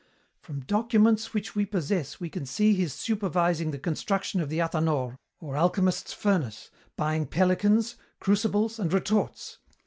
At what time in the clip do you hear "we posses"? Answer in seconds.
1.53-2.19